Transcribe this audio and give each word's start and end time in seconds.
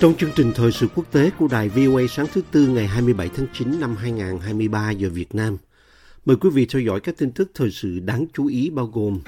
Trong 0.00 0.14
chương 0.14 0.30
trình 0.36 0.52
thời 0.54 0.72
sự 0.72 0.88
quốc 0.94 1.12
tế 1.12 1.30
của 1.38 1.48
đài 1.50 1.68
VOA 1.68 2.02
sáng 2.08 2.26
thứ 2.32 2.42
Tư 2.50 2.66
ngày 2.66 2.86
27 2.86 3.30
tháng 3.36 3.46
9 3.54 3.80
năm 3.80 3.96
2023 3.96 4.90
giờ 4.90 5.08
Việt 5.12 5.34
Nam, 5.34 5.56
mời 6.24 6.36
quý 6.36 6.50
vị 6.50 6.66
theo 6.66 6.82
dõi 6.82 7.00
các 7.00 7.14
tin 7.18 7.32
tức 7.32 7.50
thời 7.54 7.70
sự 7.70 7.98
đáng 7.98 8.26
chú 8.32 8.46
ý 8.46 8.70
bao 8.70 8.86
gồm 8.86 9.20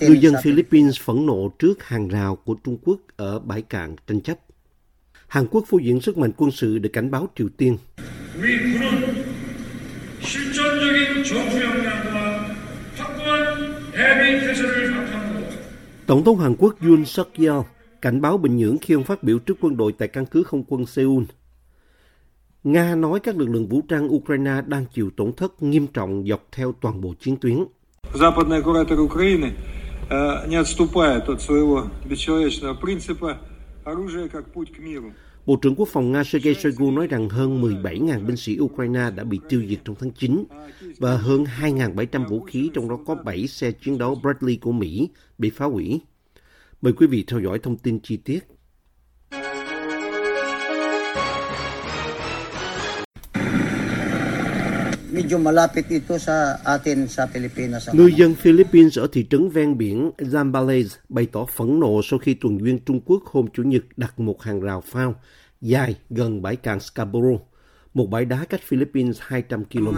Ngư. 0.00 0.08
Người 0.08 0.18
dân 0.20 0.34
Philippines 0.42 1.00
phẫn 1.00 1.26
nộ 1.26 1.48
trước 1.58 1.84
hàng 1.84 2.08
rào 2.08 2.36
của 2.36 2.54
Trung 2.64 2.78
Quốc 2.84 3.00
ở 3.16 3.38
bãi 3.38 3.62
cạn 3.62 3.96
tranh 4.06 4.20
chấp. 4.20 4.38
Hàn 5.28 5.46
Quốc 5.50 5.64
phô 5.68 5.78
diễn 5.78 6.00
sức 6.00 6.18
mạnh 6.18 6.30
quân 6.36 6.50
sự 6.50 6.78
để 6.78 6.90
cảnh 6.92 7.10
báo 7.10 7.28
Triều 7.36 7.48
Tiên. 7.56 7.76
Tổng 16.05 16.23
thống 16.23 16.39
Hàn 16.39 16.55
Quốc 16.59 16.75
Yoon 16.81 17.05
suk 17.05 17.27
yeol 17.37 17.63
cảnh 18.01 18.21
báo 18.21 18.37
Bình 18.37 18.57
Nhưỡng 18.57 18.77
khi 18.81 18.93
ông 18.93 19.03
phát 19.03 19.23
biểu 19.23 19.39
trước 19.39 19.57
quân 19.61 19.77
đội 19.77 19.91
tại 19.91 20.07
căn 20.07 20.25
cứ 20.25 20.43
không 20.43 20.63
quân 20.67 20.85
Seoul. 20.85 21.23
Nga 22.63 22.95
nói 22.95 23.19
các 23.19 23.37
lực 23.37 23.49
lượng 23.49 23.67
vũ 23.67 23.81
trang 23.89 24.15
Ukraine 24.15 24.61
đang 24.67 24.85
chịu 24.93 25.09
tổn 25.17 25.33
thất 25.33 25.63
nghiêm 25.63 25.87
trọng 25.87 26.23
dọc 26.27 26.47
theo 26.51 26.73
toàn 26.81 27.01
bộ 27.01 27.13
chiến 27.19 27.37
tuyến. 27.37 27.65
Западные 28.13 28.61
кураторы 28.63 29.01
Украины 29.03 29.53
э, 30.09 30.47
не 30.49 30.55
отступают 30.55 31.29
от 31.29 31.41
своего 31.41 31.87
бесчеловечного 32.05 32.73
принципа 32.73 33.37
оружие 33.85 34.29
как 34.29 34.51
путь 34.53 34.71
к 34.73 34.79
миру. 34.79 35.11
Bộ 35.46 35.56
trưởng 35.56 35.74
Quốc 35.74 35.88
phòng 35.88 36.12
Nga 36.12 36.24
Sergei 36.24 36.54
Shoigu 36.54 36.90
nói 36.90 37.06
rằng 37.06 37.28
hơn 37.28 37.62
17.000 37.62 38.26
binh 38.26 38.36
sĩ 38.36 38.58
Ukraine 38.60 39.10
đã 39.10 39.24
bị 39.24 39.40
tiêu 39.48 39.62
diệt 39.68 39.78
trong 39.84 39.96
tháng 40.00 40.10
9 40.10 40.44
và 40.98 41.16
hơn 41.16 41.44
2.700 41.60 42.28
vũ 42.28 42.40
khí, 42.40 42.70
trong 42.74 42.88
đó 42.88 42.98
có 43.06 43.14
7 43.14 43.46
xe 43.46 43.72
chiến 43.72 43.98
đấu 43.98 44.14
Bradley 44.14 44.56
của 44.56 44.72
Mỹ 44.72 45.08
bị 45.38 45.50
phá 45.50 45.64
hủy. 45.64 46.00
Mời 46.82 46.92
quý 46.92 47.06
vị 47.06 47.24
theo 47.26 47.40
dõi 47.40 47.58
thông 47.58 47.76
tin 47.76 48.00
chi 48.00 48.16
tiết. 48.16 48.40
Medyo 55.14 55.38
malapit 55.38 55.88
ito 55.88 56.18
sa 56.18 56.58
atin 56.64 57.06
sa 57.08 57.26
Pilipinas. 57.26 57.88
Người 57.94 58.12
dân 58.12 58.34
Philippines 58.34 58.98
ở 58.98 59.06
thị 59.12 59.26
trấn 59.30 59.48
ven 59.48 59.78
biển 59.78 60.10
Zambales 60.18 60.88
bày 61.08 61.26
tỏ 61.32 61.46
phẫn 61.56 61.80
nộ 61.80 62.00
sau 62.04 62.18
khi 62.18 62.34
tuần 62.34 62.60
duyên 62.60 62.78
Trung 62.86 63.00
Quốc 63.04 63.22
hôm 63.24 63.46
Chủ 63.52 63.62
nhật 63.62 63.82
đặt 63.96 64.20
một 64.20 64.42
hàng 64.42 64.60
rào 64.60 64.80
phao 64.80 65.14
dài 65.60 65.96
gần 66.10 66.42
bãi 66.42 66.56
cạn 66.56 66.80
Scarborough, 66.80 67.42
một 67.94 68.06
bãi 68.10 68.24
đá 68.24 68.44
cách 68.48 68.60
Philippines 68.62 69.18
200 69.20 69.64
km. 69.64 69.96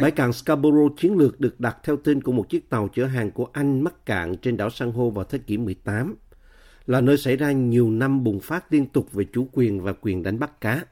Bãi 0.00 0.10
cạn 0.10 0.32
Scarborough 0.32 0.92
chiến 0.96 1.16
lược 1.18 1.40
được 1.40 1.60
đặt 1.60 1.76
theo 1.84 1.96
tên 1.96 2.22
của 2.22 2.32
một 2.32 2.48
chiếc 2.48 2.70
tàu 2.70 2.88
chở 2.94 3.06
hàng 3.06 3.30
của 3.30 3.48
Anh 3.52 3.80
mắc 3.80 4.06
cạn 4.06 4.36
trên 4.36 4.56
đảo 4.56 4.70
San 4.70 4.92
hô 4.92 5.10
vào 5.10 5.24
thế 5.24 5.38
kỷ 5.38 5.56
18, 5.56 6.14
là 6.86 7.00
nơi 7.00 7.18
xảy 7.18 7.36
ra 7.36 7.52
nhiều 7.52 7.90
năm 7.90 8.24
bùng 8.24 8.40
phát 8.40 8.72
liên 8.72 8.86
tục 8.86 9.12
về 9.12 9.24
chủ 9.32 9.48
quyền 9.52 9.80
và 9.80 9.92
quyền 10.00 10.22
đánh 10.22 10.38
bắt 10.38 10.60
cá. 10.60 10.84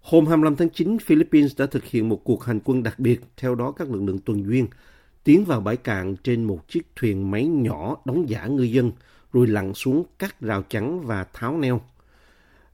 Hôm 0.00 0.26
25 0.26 0.56
tháng 0.56 0.68
9, 0.68 0.98
Philippines 0.98 1.58
đã 1.58 1.66
thực 1.66 1.84
hiện 1.84 2.08
một 2.08 2.24
cuộc 2.24 2.44
hành 2.44 2.60
quân 2.64 2.82
đặc 2.82 2.98
biệt, 2.98 3.20
theo 3.36 3.54
đó 3.54 3.72
các 3.72 3.90
lực 3.90 4.02
lượng 4.02 4.18
tuần 4.18 4.44
duyên 4.44 4.66
tiến 5.24 5.44
vào 5.44 5.60
bãi 5.60 5.76
cạn 5.76 6.16
trên 6.24 6.44
một 6.44 6.68
chiếc 6.68 6.86
thuyền 6.96 7.30
máy 7.30 7.46
nhỏ 7.46 7.96
đóng 8.04 8.28
giả 8.28 8.46
ngư 8.46 8.62
dân, 8.62 8.92
rồi 9.32 9.46
lặn 9.46 9.74
xuống 9.74 10.04
cắt 10.18 10.40
rào 10.40 10.62
chắn 10.62 11.00
và 11.00 11.24
tháo 11.32 11.58
neo. 11.58 11.80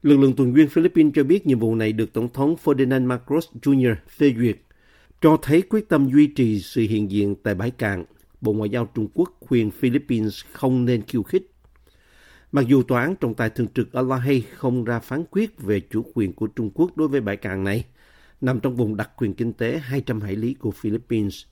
Lực 0.03 0.17
lượng 0.17 0.33
tuần 0.33 0.55
duyên 0.55 0.67
Philippines 0.67 1.13
cho 1.15 1.23
biết 1.23 1.47
nhiệm 1.47 1.59
vụ 1.59 1.75
này 1.75 1.93
được 1.93 2.13
Tổng 2.13 2.29
thống 2.33 2.55
Ferdinand 2.63 3.05
Marcos 3.05 3.47
Jr. 3.61 3.95
phê 4.17 4.33
duyệt, 4.37 4.57
cho 5.21 5.37
thấy 5.41 5.61
quyết 5.61 5.89
tâm 5.89 6.09
duy 6.09 6.27
trì 6.27 6.59
sự 6.59 6.81
hiện 6.81 7.11
diện 7.11 7.35
tại 7.43 7.55
bãi 7.55 7.71
cạn. 7.71 8.05
Bộ 8.41 8.53
Ngoại 8.53 8.69
giao 8.69 8.89
Trung 8.95 9.07
Quốc 9.13 9.33
khuyên 9.39 9.71
Philippines 9.71 10.43
không 10.51 10.85
nên 10.85 11.01
khiêu 11.01 11.23
khích. 11.23 11.51
Mặc 12.55 12.67
dù 12.67 12.83
tòa 12.83 13.01
án 13.01 13.15
trọng 13.15 13.33
tài 13.33 13.49
thường 13.49 13.67
trực 13.67 13.91
ở 13.91 14.01
La 14.01 14.17
Hay 14.17 14.45
không 14.55 14.83
ra 14.83 14.99
phán 14.99 15.23
quyết 15.31 15.61
về 15.61 15.81
chủ 15.89 16.05
quyền 16.13 16.33
của 16.33 16.47
Trung 16.47 16.69
Quốc 16.73 16.97
đối 16.97 17.07
với 17.07 17.21
bãi 17.21 17.37
cạn 17.37 17.63
này, 17.63 17.85
nằm 18.41 18.59
trong 18.59 18.75
vùng 18.75 18.97
đặc 18.97 19.09
quyền 19.17 19.33
kinh 19.33 19.53
tế 19.53 19.79
200 19.79 20.21
hải 20.21 20.35
lý 20.35 20.53
của 20.53 20.71
Philippines, 20.71 21.43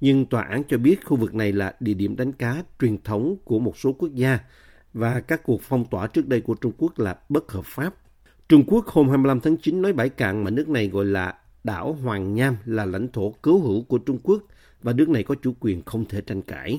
nhưng 0.00 0.26
tòa 0.26 0.42
án 0.42 0.62
cho 0.68 0.78
biết 0.78 1.04
khu 1.04 1.16
vực 1.16 1.34
này 1.34 1.52
là 1.52 1.76
địa 1.80 1.94
điểm 1.94 2.16
đánh 2.16 2.32
cá 2.32 2.62
truyền 2.80 3.02
thống 3.02 3.36
của 3.44 3.58
một 3.58 3.78
số 3.78 3.92
quốc 3.92 4.14
gia 4.14 4.38
và 4.94 5.20
các 5.20 5.42
cuộc 5.42 5.62
phong 5.62 5.84
tỏa 5.90 6.06
trước 6.06 6.28
đây 6.28 6.40
của 6.40 6.54
Trung 6.54 6.72
Quốc 6.78 6.98
là 6.98 7.16
bất 7.28 7.52
hợp 7.52 7.64
pháp. 7.64 7.94
Trung 8.48 8.64
Quốc 8.66 8.86
hôm 8.86 9.08
25 9.08 9.40
tháng 9.40 9.56
9 9.56 9.82
nói 9.82 9.92
bãi 9.92 10.08
cạn 10.08 10.44
mà 10.44 10.50
nước 10.50 10.68
này 10.68 10.88
gọi 10.88 11.04
là 11.04 11.34
đảo 11.64 11.92
Hoàng 11.92 12.34
Nham 12.34 12.56
là 12.64 12.84
lãnh 12.84 13.08
thổ 13.08 13.30
cứu 13.30 13.60
hữu 13.60 13.82
của 13.82 13.98
Trung 13.98 14.18
Quốc 14.22 14.42
và 14.82 14.92
nước 14.92 15.08
này 15.08 15.22
có 15.22 15.34
chủ 15.42 15.54
quyền 15.60 15.82
không 15.82 16.04
thể 16.04 16.20
tranh 16.20 16.42
cãi. 16.42 16.78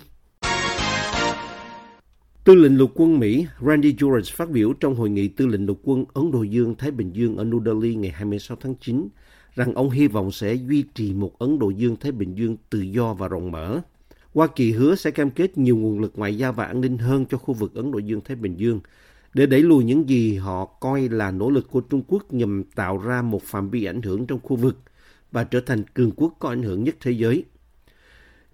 Tư 2.48 2.56
lệnh 2.56 2.78
lục 2.78 2.92
quân 2.96 3.20
Mỹ 3.20 3.48
Randy 3.62 3.96
George 4.02 4.32
phát 4.36 4.50
biểu 4.50 4.74
trong 4.74 4.96
hội 4.96 5.10
nghị 5.10 5.28
tư 5.28 5.48
lệnh 5.48 5.66
lục 5.66 5.80
quân 5.84 6.06
Ấn 6.14 6.32
Độ 6.32 6.44
Dương-Thái 6.44 6.92
Bình 6.92 7.12
Dương 7.14 7.38
ở 7.38 7.44
New 7.44 7.64
Delhi 7.66 7.96
ngày 7.96 8.12
26 8.12 8.58
tháng 8.62 8.76
9 8.76 9.08
rằng 9.56 9.74
ông 9.74 9.90
hy 9.90 10.08
vọng 10.08 10.32
sẽ 10.32 10.54
duy 10.54 10.84
trì 10.96 11.14
một 11.14 11.40
Ấn 11.40 11.60
Độ 11.60 11.70
Dương-Thái 11.70 12.12
Bình 12.12 12.36
Dương 12.36 12.58
tự 12.70 12.80
do 12.80 13.14
và 13.14 13.28
rộng 13.28 13.52
mở. 13.52 13.82
Hoa 14.34 14.48
Kỳ 14.48 14.72
hứa 14.72 14.96
sẽ 14.96 15.12
cam 15.12 15.32
kết 15.32 15.58
nhiều 15.58 15.78
nguồn 15.78 16.00
lực 16.00 16.12
ngoại 16.16 16.38
giao 16.38 16.54
và 16.54 16.66
an 16.66 16.82
ninh 16.82 16.98
hơn 16.98 17.26
cho 17.26 17.38
khu 17.38 17.54
vực 17.54 17.76
Ấn 17.76 17.92
Độ 17.92 18.00
Dương-Thái 18.00 18.36
Bình 18.36 18.56
Dương 18.58 18.80
để 19.34 19.46
đẩy 19.46 19.62
lùi 19.62 19.84
những 19.84 20.10
gì 20.10 20.36
họ 20.36 20.66
coi 20.66 21.10
là 21.10 21.32
nỗ 21.32 21.50
lực 21.50 21.72
của 21.72 21.82
Trung 21.82 22.04
Quốc 22.08 22.34
nhằm 22.34 22.64
tạo 22.76 22.98
ra 22.98 23.22
một 23.22 23.44
phạm 23.44 23.70
vi 23.70 23.86
ảnh 23.86 24.02
hưởng 24.02 24.28
trong 24.28 24.40
khu 24.44 24.56
vực 24.56 24.78
và 25.32 25.44
trở 25.44 25.60
thành 25.60 25.84
cường 25.94 26.12
quốc 26.12 26.36
có 26.40 26.50
ảnh 26.50 26.64
hưởng 26.64 26.84
nhất 26.84 26.96
thế 27.02 27.12
giới. 27.12 27.44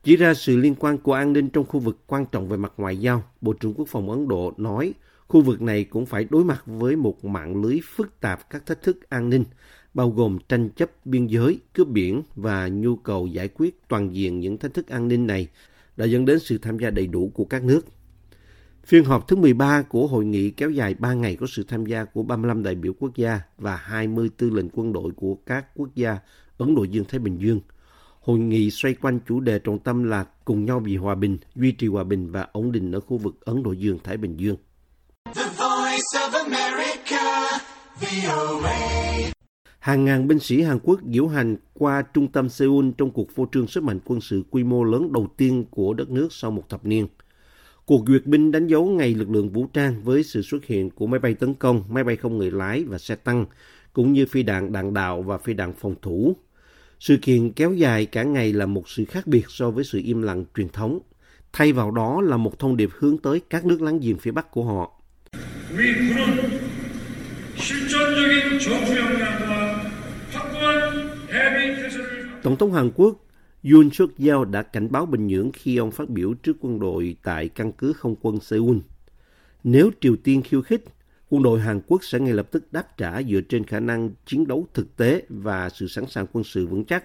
Chỉ 0.04 0.16
ra 0.16 0.34
sự 0.34 0.58
liên 0.58 0.76
quan 0.76 0.98
của 0.98 1.14
an 1.14 1.34
ninh 1.34 1.50
trong 1.50 1.66
khu 1.66 1.80
vực 1.80 1.98
quan 2.08 2.26
trọng 2.26 2.50
về 2.50 2.58
mặt 2.58 2.74
ngoại 2.78 2.98
giao, 2.98 3.24
Bộ 3.42 3.54
trưởng 3.54 3.74
Quốc 3.74 3.88
phòng 3.88 4.10
Ấn 4.10 4.28
Độ 4.28 4.54
nói 4.58 4.94
khu 5.28 5.42
vực 5.42 5.62
này 5.62 5.84
cũng 5.84 6.06
phải 6.06 6.28
đối 6.30 6.44
mặt 6.44 6.64
với 6.66 6.96
một 6.96 7.26
mạng 7.26 7.62
lưới 7.62 7.80
phức 7.96 8.20
tạp 8.20 8.50
các 8.50 8.66
thách 8.66 8.82
thức 8.82 9.10
an 9.10 9.30
ninh, 9.30 9.44
bao 9.94 10.10
gồm 10.10 10.38
tranh 10.50 10.70
chấp 10.70 11.06
biên 11.06 11.28
giới, 11.28 11.60
cướp 11.74 11.88
biển 11.88 12.22
và 12.36 12.68
nhu 12.68 12.96
cầu 12.96 13.28
giải 13.28 13.48
quyết 13.48 13.88
toàn 13.88 14.16
diện 14.16 14.40
những 14.40 14.58
thách 14.58 14.74
thức 14.74 14.88
an 14.88 15.08
ninh 15.08 15.28
này 15.28 15.48
đã 15.98 16.06
dẫn 16.06 16.26
đến 16.26 16.40
sự 16.40 16.58
tham 16.58 16.80
gia 16.80 16.90
đầy 16.90 17.08
đủ 17.08 17.32
của 17.34 17.46
các 17.46 17.64
nước. 17.64 17.86
Phiên 18.86 19.04
họp 19.04 19.28
thứ 19.28 19.36
13 19.36 19.82
của 19.82 20.08
hội 20.08 20.26
nghị 20.26 20.52
kéo 20.52 20.70
dài 20.70 20.96
3 21.00 21.14
ngày 21.14 21.36
có 21.36 21.48
sự 21.50 21.64
tham 21.68 21.86
gia 21.86 22.06
của 22.06 22.24
35 22.24 22.64
đại 22.64 22.76
biểu 22.76 22.94
quốc 23.00 23.16
gia 23.16 23.42
và 23.58 23.76
20 23.76 24.30
tư 24.38 24.50
lệnh 24.50 24.70
quân 24.74 24.94
đội 24.94 25.12
của 25.16 25.36
các 25.36 25.66
quốc 25.76 25.96
gia 25.96 26.18
Ấn 26.58 26.76
Độ 26.76 26.84
Dương-Thái 26.84 27.20
Bình 27.20 27.38
Dương. 27.38 27.60
Hội 28.24 28.40
nghị 28.40 28.72
xoay 28.72 28.94
quanh 28.94 29.20
chủ 29.28 29.40
đề 29.40 29.60
trọng 29.60 29.80
tâm 29.80 30.04
là 30.04 30.26
cùng 30.46 30.66
nhau 30.66 30.80
vì 30.80 30.96
hòa 30.96 31.16
bình, 31.16 31.38
duy 31.56 31.72
trì 31.72 31.88
hòa 31.88 32.04
bình 32.04 32.32
và 32.32 32.48
ổn 32.52 32.72
định 32.72 32.92
ở 32.92 33.00
khu 33.00 33.18
vực 33.18 33.46
Ấn 33.46 33.64
Độ 33.64 33.72
Dương-Thái 33.72 34.18
Bình 34.18 34.38
Dương. 34.38 34.56
The 35.36 35.44
voice 35.44 36.14
of 36.14 36.44
America, 36.44 37.60
VOA. 38.02 38.78
Hàng 39.80 40.06
ngàn 40.06 40.28
binh 40.28 40.40
sĩ 40.40 40.62
Hàn 40.62 40.80
Quốc 40.84 41.00
diễu 41.14 41.28
hành 41.28 41.58
qua 41.74 42.02
trung 42.14 42.28
tâm 42.32 42.50
Seoul 42.50 42.90
trong 42.98 43.12
cuộc 43.12 43.32
phô 43.32 43.48
trương 43.52 43.68
sức 43.68 43.84
mạnh 43.84 44.00
quân 44.06 44.22
sự 44.22 44.44
quy 44.52 44.64
mô 44.64 44.84
lớn 44.84 45.14
đầu 45.14 45.28
tiên 45.38 45.66
của 45.72 45.94
đất 45.94 46.10
nước 46.10 46.28
sau 46.32 46.52
một 46.52 46.70
thập 46.70 46.86
niên. 46.86 47.08
Cuộc 47.86 48.04
duyệt 48.08 48.26
binh 48.26 48.52
đánh 48.52 48.68
dấu 48.68 48.86
ngày 48.86 49.14
lực 49.14 49.30
lượng 49.30 49.50
vũ 49.50 49.68
trang 49.74 50.02
với 50.04 50.24
sự 50.24 50.42
xuất 50.42 50.66
hiện 50.66 50.90
của 50.90 51.08
máy 51.08 51.20
bay 51.20 51.34
tấn 51.34 51.54
công, 51.54 51.84
máy 51.90 52.04
bay 52.04 52.16
không 52.16 52.38
người 52.38 52.52
lái 52.52 52.84
và 52.84 52.98
xe 52.98 53.16
tăng, 53.16 53.46
cũng 53.94 54.14
như 54.14 54.26
phi 54.26 54.44
đạn 54.44 54.72
đạn 54.72 54.94
đạo 54.94 55.22
và 55.22 55.38
phi 55.38 55.54
đạn 55.54 55.74
phòng 55.74 55.96
thủ. 56.02 56.36
Sự 57.06 57.18
kiện 57.22 57.52
kéo 57.52 57.74
dài 57.74 58.06
cả 58.06 58.24
ngày 58.24 58.54
là 58.54 58.66
một 58.66 58.90
sự 58.90 59.06
khác 59.06 59.28
biệt 59.28 59.46
so 59.50 59.72
với 59.72 59.84
sự 59.84 60.02
im 60.04 60.22
lặng 60.22 60.46
truyền 60.56 60.70
thống. 60.70 61.00
Thay 61.54 61.74
vào 61.74 61.92
đó 61.92 62.22
là 62.22 62.38
một 62.38 62.60
thông 62.60 62.78
điệp 62.78 62.90
hướng 62.94 63.18
tới 63.18 63.42
các 63.50 63.66
nước 63.66 63.82
láng 63.82 64.00
giềng 64.00 64.18
phía 64.18 64.32
Bắc 64.32 64.52
của 64.52 64.64
họ. 64.64 65.02
Tổng 72.44 72.58
thống 72.58 72.74
Hàn 72.74 72.92
Quốc 72.96 73.26
Yoon 73.64 73.90
suk 73.90 74.12
yeol 74.20 74.50
đã 74.50 74.62
cảnh 74.62 74.92
báo 74.92 75.06
Bình 75.06 75.28
Nhưỡng 75.28 75.52
khi 75.54 75.78
ông 75.78 75.92
phát 75.92 76.10
biểu 76.10 76.34
trước 76.34 76.58
quân 76.60 76.80
đội 76.80 77.16
tại 77.24 77.50
căn 77.50 77.72
cứ 77.72 77.94
không 77.94 78.16
quân 78.22 78.40
Seoul. 78.40 78.78
Nếu 79.64 79.92
Triều 80.02 80.16
Tiên 80.24 80.42
khiêu 80.42 80.62
khích, 80.62 80.84
quân 81.34 81.44
đội 81.44 81.60
Hàn 81.60 81.82
Quốc 81.88 82.04
sẽ 82.04 82.20
ngay 82.20 82.34
lập 82.34 82.48
tức 82.52 82.74
đáp 82.74 82.98
trả 82.98 83.22
dựa 83.24 83.42
trên 83.42 83.64
khả 83.64 83.80
năng 83.80 84.10
chiến 84.26 84.48
đấu 84.48 84.68
thực 84.74 84.98
tế 84.98 85.22
và 85.30 85.70
sự 85.70 85.88
sẵn 85.88 86.06
sàng 86.08 86.26
quân 86.34 86.44
sự 86.44 86.68
vững 86.68 86.86
chắc. 86.86 87.04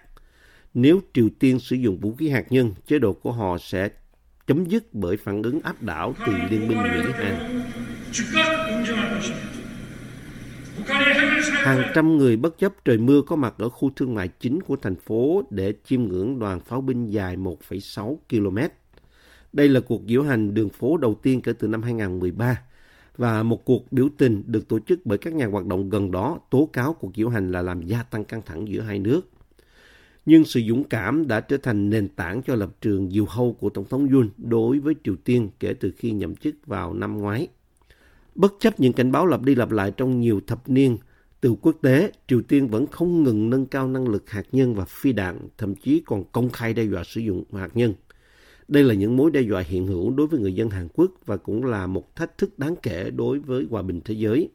Nếu 0.75 1.00
Triều 1.14 1.28
Tiên 1.38 1.58
sử 1.58 1.76
dụng 1.76 1.98
vũ 2.00 2.14
khí 2.14 2.28
hạt 2.28 2.52
nhân, 2.52 2.75
chế 2.86 2.98
độ 2.98 3.12
của 3.12 3.32
họ 3.32 3.58
sẽ 3.58 3.88
chấm 4.46 4.64
dứt 4.64 4.94
bởi 4.94 5.16
phản 5.16 5.42
ứng 5.42 5.60
áp 5.60 5.82
đảo 5.82 6.14
từ 6.26 6.32
Liên 6.50 6.69
minh 6.69 6.78
Mỹ 6.82 7.12
Hàn. 7.12 7.62
Hàng 11.50 11.92
trăm 11.94 12.16
người 12.16 12.36
bất 12.36 12.58
chấp 12.58 12.84
trời 12.84 12.98
mưa 12.98 13.22
có 13.22 13.36
mặt 13.36 13.54
ở 13.58 13.69
khu 13.69 13.90
thương 13.96 14.14
mại 14.14 14.28
chính 14.28 14.60
của 14.60 14.76
thành 14.76 14.96
phố 14.96 15.42
để 15.50 15.75
chiêm 15.84 16.02
ngưỡng 16.02 16.38
đoàn 16.38 16.60
pháo 16.60 16.80
binh 16.80 17.10
dài 17.10 17.36
1,6 17.36 18.16
km. 18.30 18.58
Đây 19.52 19.69
là 19.69 19.80
cuộc 19.80 20.02
diễu 20.08 20.22
hành 20.22 20.54
đường 20.54 20.69
phố 20.69 20.96
đầu 20.96 21.14
tiên 21.22 21.40
kể 21.40 21.52
từ 21.52 21.69
năm 21.69 21.82
2013 21.82 22.58
và 23.19 23.43
một 23.43 23.65
cuộc 23.65 23.93
biểu 23.93 24.09
tình 24.19 24.43
được 24.47 24.69
tổ 24.69 24.79
chức 24.79 25.00
bởi 25.05 25.19
các 25.19 25.35
nhà 25.35 25.47
hoạt 25.47 25.67
động 25.67 25.91
gần 25.91 26.11
đó 26.11 26.38
tố 26.50 26.69
cáo 26.73 26.93
cuộc 26.93 27.11
diễu 27.17 27.29
hành 27.29 27.53
là 27.53 27.62
làm 27.62 27.82
gia 27.82 28.03
tăng 28.03 28.25
căng 28.25 28.43
thẳng 28.47 28.69
giữa 28.69 28.81
hai 28.81 28.99
nước. 28.99 29.20
Nhưng 30.26 30.44
sự 30.44 30.61
dũng 30.69 30.85
cảm 30.85 31.26
đã 31.26 31.41
trở 31.41 31.56
thành 31.56 31.91
nền 31.91 32.09
tảng 32.09 32.43
cho 32.43 32.55
lập 32.55 32.70
trường 32.81 33.11
diều 33.11 33.25
hâu 33.25 33.53
của 33.53 33.70
Tổng 33.70 33.85
thống 33.91 34.09
Yun 34.09 34.31
đối 34.37 34.79
với 34.79 34.94
Triều 35.05 35.17
Tiên 35.17 35.50
kể 35.61 35.75
từ 35.75 35.93
khi 35.97 36.11
nhậm 36.11 36.37
chức 36.37 36.55
vào 36.67 36.94
năm 36.94 37.19
ngoái. 37.19 37.49
Bất 38.35 38.55
chấp 38.61 38.81
những 38.81 38.93
cảnh 38.93 39.12
báo 39.12 39.26
lặp 39.26 39.43
đi 39.43 39.55
lặp 39.55 39.71
lại 39.71 39.93
trong 39.97 40.21
nhiều 40.21 40.41
thập 40.47 40.69
niên 40.69 40.99
từ 41.41 41.55
quốc 41.62 41.76
tế, 41.82 42.12
Triều 42.29 42.43
Tiên 42.43 42.69
vẫn 42.69 42.87
không 42.87 43.23
ngừng 43.23 43.50
nâng 43.50 43.67
cao 43.67 43.88
năng 43.88 44.09
lực 44.09 44.31
hạt 44.31 44.44
nhân 44.53 44.75
và 44.75 44.85
phi 44.85 45.12
đạn, 45.12 45.38
thậm 45.59 45.75
chí 45.75 46.03
còn 46.06 46.25
công 46.32 46.50
khai 46.50 46.75
đe 46.75 46.85
dọa 46.85 47.05
sử 47.05 47.21
dụng 47.21 47.44
hạt 47.53 47.71
nhân. 47.75 47.94
Đây 48.69 48.85
là 48.85 48.94
những 48.94 49.17
mối 49.17 49.31
đe 49.31 49.41
dọa 49.41 49.61
hiện 49.61 49.87
hữu 49.87 50.11
đối 50.11 50.26
với 50.26 50.41
người 50.41 50.55
dân 50.55 50.70
Hàn 50.70 50.88
Quốc 50.94 51.12
và 51.26 51.37
cũng 51.37 51.65
là 51.65 51.87
một 51.87 52.17
thách 52.17 52.38
thức 52.38 52.59
đáng 52.59 52.76
kể 52.82 53.11
đối 53.11 53.38
với 53.38 53.67
hòa 53.70 53.82
bình 53.82 54.00
thế 54.05 54.15
giới. 54.15 54.49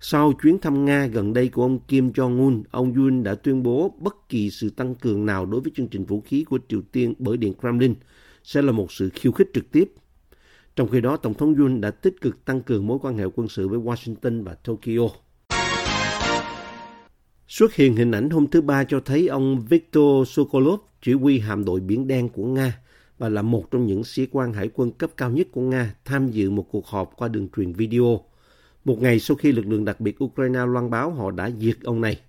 Sau 0.00 0.32
chuyến 0.42 0.58
thăm 0.58 0.84
Nga 0.84 1.06
gần 1.06 1.32
đây 1.32 1.48
của 1.48 1.62
ông 1.62 1.78
Kim 1.78 2.10
Jong-un, 2.10 2.62
ông 2.70 2.94
Yoon 2.94 3.22
đã 3.22 3.34
tuyên 3.34 3.62
bố 3.62 3.94
bất 3.98 4.28
kỳ 4.28 4.50
sự 4.50 4.70
tăng 4.70 4.94
cường 4.94 5.26
nào 5.26 5.46
đối 5.46 5.60
với 5.60 5.72
chương 5.76 5.88
trình 5.88 6.04
vũ 6.04 6.20
khí 6.20 6.44
của 6.44 6.58
Triều 6.68 6.82
Tiên 6.92 7.14
bởi 7.18 7.36
Điện 7.36 7.54
Kremlin 7.60 7.94
sẽ 8.42 8.62
là 8.62 8.72
một 8.72 8.92
sự 8.92 9.10
khiêu 9.14 9.32
khích 9.32 9.50
trực 9.54 9.70
tiếp. 9.72 9.92
Trong 10.76 10.88
khi 10.88 11.00
đó, 11.00 11.16
Tổng 11.16 11.34
thống 11.34 11.54
Yoon 11.54 11.80
đã 11.80 11.90
tích 11.90 12.20
cực 12.20 12.44
tăng 12.44 12.62
cường 12.62 12.86
mối 12.86 12.98
quan 13.02 13.18
hệ 13.18 13.24
quân 13.34 13.48
sự 13.48 13.68
với 13.68 13.78
Washington 13.78 14.44
và 14.44 14.54
Tokyo. 14.54 15.08
Xuất 17.48 17.74
hiện 17.74 17.96
hình 17.96 18.12
ảnh 18.12 18.30
hôm 18.30 18.46
thứ 18.46 18.60
Ba 18.60 18.84
cho 18.84 19.00
thấy 19.00 19.28
ông 19.28 19.60
Viktor 19.68 20.28
Sokolov, 20.28 20.80
chỉ 21.02 21.12
huy 21.12 21.38
hạm 21.38 21.64
đội 21.64 21.80
Biển 21.80 22.06
Đen 22.06 22.28
của 22.28 22.44
Nga 22.44 22.80
và 23.18 23.28
là 23.28 23.42
một 23.42 23.70
trong 23.70 23.86
những 23.86 24.04
sĩ 24.04 24.26
quan 24.32 24.52
hải 24.52 24.70
quân 24.74 24.90
cấp 24.90 25.10
cao 25.16 25.30
nhất 25.30 25.46
của 25.52 25.60
Nga 25.60 25.94
tham 26.04 26.28
dự 26.28 26.50
một 26.50 26.66
cuộc 26.70 26.86
họp 26.86 27.16
qua 27.16 27.28
đường 27.28 27.48
truyền 27.56 27.72
video. 27.72 28.20
Một 28.84 29.02
ngày 29.02 29.18
sau 29.18 29.36
khi 29.36 29.52
lực 29.52 29.66
lượng 29.66 29.84
đặc 29.84 30.00
biệt 30.00 30.24
Ukraine 30.24 30.66
loan 30.66 30.90
báo 30.90 31.10
họ 31.10 31.30
đã 31.30 31.50
diệt 31.58 31.76
ông 31.82 32.00
này. 32.00 32.20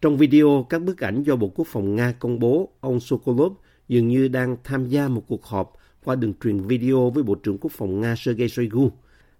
Trong 0.00 0.16
video, 0.16 0.66
các 0.68 0.82
bức 0.82 1.00
ảnh 1.00 1.22
do 1.22 1.36
Bộ 1.36 1.48
Quốc 1.48 1.66
phòng 1.70 1.96
Nga 1.96 2.12
công 2.12 2.38
bố, 2.38 2.68
ông 2.80 3.00
Sokolov 3.00 3.52
dường 3.88 4.08
như 4.08 4.28
đang 4.28 4.56
tham 4.64 4.88
gia 4.88 5.08
một 5.08 5.24
cuộc 5.28 5.44
họp 5.44 5.72
qua 6.04 6.14
đường 6.14 6.32
truyền 6.44 6.60
video 6.60 7.10
với 7.10 7.22
Bộ 7.22 7.34
trưởng 7.34 7.58
Quốc 7.58 7.72
phòng 7.72 8.00
Nga 8.00 8.14
Sergei 8.16 8.48
Shoigu. 8.48 8.90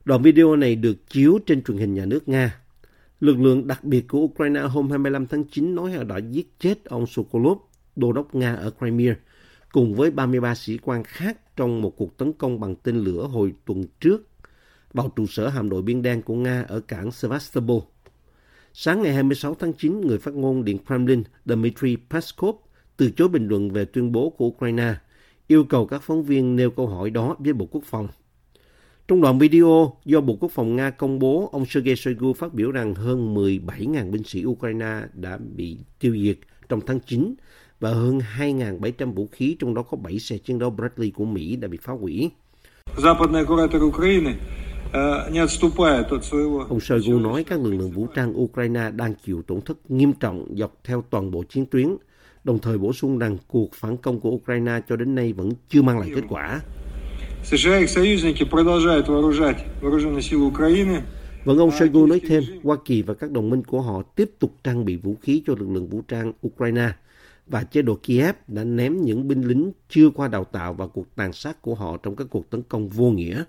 Đoạn 0.04 0.22
video 0.22 0.56
này 0.56 0.76
được 0.76 1.08
chiếu 1.08 1.38
trên 1.46 1.62
truyền 1.62 1.78
hình 1.78 1.94
nhà 1.94 2.04
nước 2.04 2.28
Nga. 2.28 2.60
Lực 3.20 3.40
lượng 3.40 3.66
đặc 3.66 3.84
biệt 3.84 4.08
của 4.08 4.18
Ukraine 4.18 4.60
hôm 4.60 4.90
25 4.90 5.26
tháng 5.26 5.44
9 5.44 5.74
nói 5.74 5.92
họ 5.92 6.04
đã 6.04 6.18
giết 6.18 6.60
chết 6.60 6.84
ông 6.84 7.06
Sokolov, 7.06 7.58
đô 7.96 8.12
đốc 8.12 8.34
Nga 8.34 8.54
ở 8.54 8.70
Crimea, 8.78 9.14
cùng 9.72 9.94
với 9.94 10.10
33 10.10 10.54
sĩ 10.54 10.78
quan 10.82 11.04
khác 11.04 11.56
trong 11.56 11.82
một 11.82 11.96
cuộc 11.96 12.16
tấn 12.16 12.32
công 12.32 12.60
bằng 12.60 12.74
tên 12.76 12.96
lửa 12.96 13.26
hồi 13.26 13.52
tuần 13.64 13.84
trước 14.00 14.28
vào 14.92 15.12
trụ 15.16 15.26
sở 15.26 15.48
hạm 15.48 15.70
đội 15.70 15.82
biên 15.82 16.02
đen 16.02 16.22
của 16.22 16.34
Nga 16.34 16.64
ở 16.68 16.80
cảng 16.80 17.10
Sevastopol. 17.10 17.82
Sáng 18.72 19.02
ngày 19.02 19.14
26 19.14 19.54
tháng 19.54 19.72
9, 19.72 20.00
người 20.00 20.18
phát 20.18 20.34
ngôn 20.34 20.64
Điện 20.64 20.78
Kremlin 20.86 21.22
Dmitry 21.44 21.96
Peskov 22.10 22.56
từ 22.96 23.10
chối 23.10 23.28
bình 23.28 23.48
luận 23.48 23.70
về 23.70 23.84
tuyên 23.84 24.12
bố 24.12 24.30
của 24.30 24.46
Ukraine, 24.46 24.94
yêu 25.46 25.64
cầu 25.64 25.86
các 25.86 26.02
phóng 26.02 26.22
viên 26.22 26.56
nêu 26.56 26.70
câu 26.70 26.86
hỏi 26.86 27.10
đó 27.10 27.36
với 27.38 27.52
Bộ 27.52 27.66
Quốc 27.66 27.84
phòng. 27.84 28.08
Trong 29.08 29.20
đoạn 29.20 29.38
video 29.38 29.96
do 30.04 30.20
Bộ 30.20 30.36
Quốc 30.40 30.52
phòng 30.52 30.76
Nga 30.76 30.90
công 30.90 31.18
bố, 31.18 31.50
ông 31.52 31.66
Sergei 31.66 31.96
Shoigu 31.96 32.32
phát 32.32 32.54
biểu 32.54 32.70
rằng 32.70 32.94
hơn 32.94 33.34
17.000 33.34 34.10
binh 34.10 34.24
sĩ 34.24 34.44
Ukraine 34.46 35.00
đã 35.14 35.38
bị 35.56 35.78
tiêu 35.98 36.16
diệt 36.22 36.36
trong 36.68 36.80
tháng 36.86 37.00
9 37.00 37.34
và 37.82 37.90
hơn 37.90 38.20
2.700 38.38 39.12
vũ 39.12 39.28
khí, 39.32 39.56
trong 39.58 39.74
đó 39.74 39.82
có 39.82 39.96
7 39.96 40.18
xe 40.18 40.38
chiến 40.38 40.58
đấu 40.58 40.70
Bradley 40.70 41.10
của 41.10 41.24
Mỹ 41.24 41.56
đã 41.56 41.68
bị 41.68 41.78
phá 41.82 41.92
hủy. 41.92 42.30
Ông 46.68 46.80
Shoigu 46.80 47.18
nói 47.18 47.44
các 47.44 47.60
lực 47.60 47.70
lượng 47.70 47.90
vũ 47.90 48.06
trang 48.14 48.40
Ukraine 48.40 48.90
đang 48.90 49.14
chịu 49.26 49.42
tổn 49.42 49.60
thất 49.60 49.90
nghiêm 49.90 50.12
trọng 50.12 50.46
dọc 50.56 50.74
theo 50.84 51.04
toàn 51.10 51.30
bộ 51.30 51.44
chiến 51.48 51.66
tuyến, 51.66 51.96
đồng 52.44 52.58
thời 52.58 52.78
bổ 52.78 52.92
sung 52.92 53.18
rằng 53.18 53.36
cuộc 53.48 53.74
phản 53.74 53.96
công 53.96 54.20
của 54.20 54.30
Ukraine 54.30 54.80
cho 54.88 54.96
đến 54.96 55.14
nay 55.14 55.32
vẫn 55.32 55.52
chưa 55.68 55.82
mang 55.82 55.98
lại 55.98 56.10
kết 56.14 56.24
quả. 56.28 56.60
Vẫn 61.44 61.56
vâng, 61.56 61.58
ông 61.58 61.70
Shoigu 61.70 62.06
nói 62.06 62.20
thêm, 62.28 62.42
Hoa 62.62 62.76
Kỳ 62.84 63.02
và 63.02 63.14
các 63.14 63.30
đồng 63.30 63.50
minh 63.50 63.64
của 63.64 63.80
họ 63.80 64.02
tiếp 64.02 64.30
tục 64.38 64.54
trang 64.64 64.84
bị 64.84 64.96
vũ 64.96 65.14
khí 65.22 65.42
cho 65.46 65.54
lực 65.58 65.68
lượng 65.70 65.88
vũ 65.88 66.02
trang 66.08 66.32
Ukraine– 66.46 66.90
và 67.46 67.62
chế 67.62 67.82
độ 67.82 67.98
Kiev 68.02 68.34
đã 68.46 68.64
ném 68.64 69.00
những 69.00 69.28
binh 69.28 69.42
lính 69.42 69.72
chưa 69.88 70.10
qua 70.14 70.28
đào 70.28 70.44
tạo 70.44 70.74
vào 70.74 70.88
cuộc 70.88 71.16
tàn 71.16 71.32
sát 71.32 71.62
của 71.62 71.74
họ 71.74 71.96
trong 72.02 72.16
các 72.16 72.26
cuộc 72.30 72.50
tấn 72.50 72.62
công 72.62 72.88
vô 72.88 73.10
nghĩa. 73.10 73.44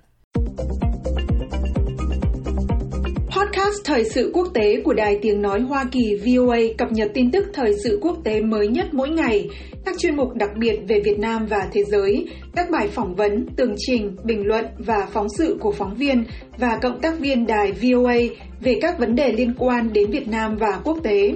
Podcast 3.35 3.85
Thời 3.85 4.03
sự 4.03 4.31
quốc 4.33 4.47
tế 4.53 4.81
của 4.83 4.93
Đài 4.93 5.19
Tiếng 5.21 5.41
Nói 5.41 5.61
Hoa 5.61 5.85
Kỳ 5.91 6.15
VOA 6.15 6.57
cập 6.77 6.91
nhật 6.91 7.11
tin 7.13 7.31
tức 7.31 7.45
thời 7.53 7.73
sự 7.83 7.99
quốc 8.01 8.17
tế 8.23 8.41
mới 8.41 8.67
nhất 8.67 8.85
mỗi 8.93 9.09
ngày, 9.09 9.49
các 9.85 9.95
chuyên 9.99 10.15
mục 10.15 10.35
đặc 10.35 10.49
biệt 10.57 10.79
về 10.87 11.01
Việt 11.05 11.19
Nam 11.19 11.45
và 11.45 11.69
thế 11.71 11.83
giới, 11.83 12.27
các 12.55 12.69
bài 12.71 12.87
phỏng 12.87 13.15
vấn, 13.15 13.45
tường 13.55 13.75
trình, 13.77 14.15
bình 14.23 14.47
luận 14.47 14.65
và 14.77 15.07
phóng 15.11 15.27
sự 15.37 15.57
của 15.59 15.71
phóng 15.71 15.95
viên 15.95 16.23
và 16.57 16.79
cộng 16.81 17.01
tác 17.01 17.19
viên 17.19 17.45
đài 17.45 17.71
VOA 17.71 18.17
về 18.61 18.77
các 18.81 18.99
vấn 18.99 19.15
đề 19.15 19.31
liên 19.31 19.53
quan 19.57 19.93
đến 19.93 20.11
Việt 20.11 20.27
Nam 20.27 20.55
và 20.55 20.81
quốc 20.83 20.97
tế. 21.03 21.33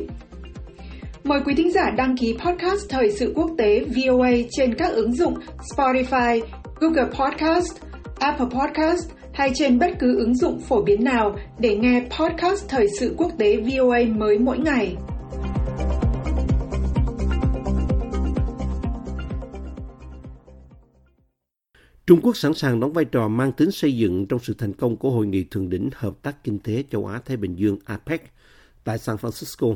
Mời 1.23 1.39
quý 1.45 1.53
thính 1.57 1.71
giả 1.71 1.89
đăng 1.97 2.17
ký 2.17 2.33
podcast 2.45 2.89
Thời 2.89 3.11
sự 3.11 3.33
quốc 3.35 3.51
tế 3.57 3.79
VOA 3.79 4.31
trên 4.51 4.75
các 4.75 4.93
ứng 4.93 5.13
dụng 5.15 5.33
Spotify, 5.75 6.41
Google 6.79 7.05
Podcast, 7.05 7.77
Apple 8.19 8.45
Podcast 8.45 9.11
hay 9.33 9.51
trên 9.55 9.79
bất 9.79 9.91
cứ 9.99 10.17
ứng 10.17 10.35
dụng 10.35 10.59
phổ 10.59 10.81
biến 10.81 11.03
nào 11.03 11.35
để 11.59 11.75
nghe 11.75 12.07
podcast 12.19 12.69
Thời 12.69 12.87
sự 12.99 13.15
quốc 13.17 13.31
tế 13.37 13.57
VOA 13.57 13.99
mới 14.15 14.39
mỗi 14.39 14.57
ngày. 14.57 14.95
Trung 22.07 22.21
Quốc 22.21 22.37
sẵn 22.37 22.53
sàng 22.53 22.79
đóng 22.79 22.93
vai 22.93 23.05
trò 23.05 23.27
mang 23.27 23.51
tính 23.51 23.71
xây 23.71 23.97
dựng 23.97 24.25
trong 24.29 24.39
sự 24.39 24.53
thành 24.57 24.73
công 24.73 24.97
của 24.97 25.09
Hội 25.09 25.27
nghị 25.27 25.43
Thượng 25.43 25.69
đỉnh 25.69 25.89
Hợp 25.95 26.13
tác 26.21 26.43
Kinh 26.43 26.59
tế 26.59 26.83
Châu 26.91 27.05
Á-Thái 27.05 27.37
Bình 27.37 27.55
Dương 27.55 27.77
APEC 27.85 28.31
tại 28.83 28.97
San 28.97 29.15
Francisco. 29.15 29.75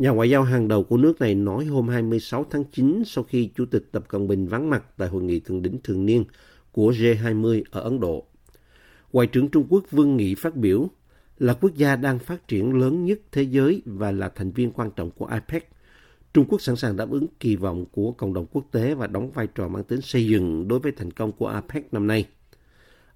Nhà 0.00 0.10
ngoại 0.10 0.30
giao 0.30 0.42
hàng 0.42 0.68
đầu 0.68 0.84
của 0.84 0.96
nước 0.96 1.20
này 1.20 1.34
nói 1.34 1.64
hôm 1.64 1.88
26 1.88 2.46
tháng 2.50 2.64
9 2.64 3.02
sau 3.06 3.24
khi 3.24 3.50
Chủ 3.56 3.64
tịch 3.66 3.88
Tập 3.92 4.04
Cận 4.08 4.28
Bình 4.28 4.46
vắng 4.46 4.70
mặt 4.70 4.84
tại 4.96 5.08
Hội 5.08 5.22
nghị 5.22 5.40
Thượng 5.40 5.62
đỉnh 5.62 5.78
thường 5.84 6.06
niên 6.06 6.24
của 6.72 6.92
G20 6.92 7.62
ở 7.70 7.80
Ấn 7.80 8.00
Độ. 8.00 8.26
Ngoại 9.12 9.26
trưởng 9.26 9.48
Trung 9.48 9.66
Quốc 9.68 9.84
Vương 9.90 10.16
Nghị 10.16 10.34
phát 10.34 10.56
biểu 10.56 10.88
là 11.38 11.54
quốc 11.54 11.74
gia 11.74 11.96
đang 11.96 12.18
phát 12.18 12.48
triển 12.48 12.74
lớn 12.74 13.04
nhất 13.04 13.20
thế 13.32 13.42
giới 13.42 13.82
và 13.84 14.12
là 14.12 14.28
thành 14.28 14.50
viên 14.50 14.70
quan 14.70 14.90
trọng 14.96 15.10
của 15.10 15.26
APEC. 15.26 15.68
Trung 16.34 16.44
Quốc 16.48 16.62
sẵn 16.62 16.76
sàng 16.76 16.96
đáp 16.96 17.10
ứng 17.10 17.26
kỳ 17.40 17.56
vọng 17.56 17.84
của 17.92 18.12
cộng 18.12 18.32
đồng 18.32 18.46
quốc 18.52 18.64
tế 18.70 18.94
và 18.94 19.06
đóng 19.06 19.30
vai 19.30 19.46
trò 19.46 19.68
mang 19.68 19.84
tính 19.84 20.00
xây 20.00 20.26
dựng 20.26 20.68
đối 20.68 20.78
với 20.78 20.92
thành 20.92 21.10
công 21.10 21.32
của 21.32 21.46
APEC 21.46 21.94
năm 21.94 22.06
nay. 22.06 22.26